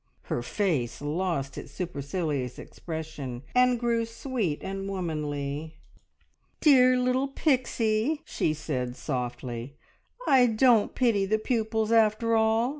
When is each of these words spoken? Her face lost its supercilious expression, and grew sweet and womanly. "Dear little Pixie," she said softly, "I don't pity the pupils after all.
Her 0.23 0.41
face 0.41 0.99
lost 0.99 1.59
its 1.59 1.71
supercilious 1.73 2.57
expression, 2.57 3.43
and 3.53 3.79
grew 3.79 4.07
sweet 4.07 4.63
and 4.63 4.89
womanly. 4.89 5.77
"Dear 6.59 6.97
little 6.97 7.27
Pixie," 7.27 8.21
she 8.25 8.55
said 8.55 8.95
softly, 8.95 9.75
"I 10.25 10.47
don't 10.47 10.95
pity 10.95 11.27
the 11.27 11.37
pupils 11.37 11.91
after 11.91 12.35
all. 12.35 12.69